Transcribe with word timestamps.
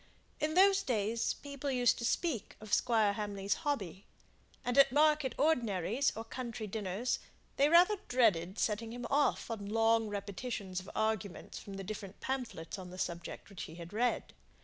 In 0.39 0.55
those 0.55 0.81
days 0.81 1.35
people 1.35 1.69
used 1.69 1.99
to 1.99 2.05
speak 2.05 2.55
of 2.59 2.73
Squire 2.73 3.13
Hamley's 3.13 3.53
hobby; 3.61 4.07
and 4.65 4.75
at 4.79 4.91
market 4.91 5.35
ordinaries, 5.37 6.11
or 6.15 6.23
county 6.25 6.65
dinners, 6.65 7.19
they 7.57 7.69
rather 7.69 7.97
dreaded 8.07 8.57
setting 8.57 8.93
him 8.93 9.05
off 9.11 9.51
on 9.51 9.69
long 9.69 10.07
repetitions 10.09 10.79
of 10.79 10.89
arguments 10.95 11.59
from 11.59 11.75
the 11.75 11.83
different 11.83 12.19
pamphlets 12.19 12.79
on 12.79 12.89
the 12.89 12.97
subject 12.97 13.47
which 13.47 13.65
he 13.65 13.75
had 13.75 13.93
read. 13.93 14.33